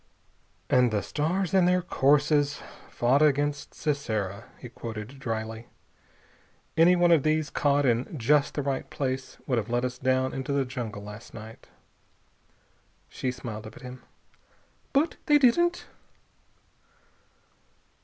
[0.67, 2.59] "And the stars in their courses
[2.89, 5.67] fought against Sisera," he quoted dryly.
[6.75, 10.33] "Any one of these, caught in just the right place, would have let us down
[10.33, 11.67] into the jungle last night."
[13.09, 14.01] She smiled up at him.
[14.91, 15.85] "But they didn't."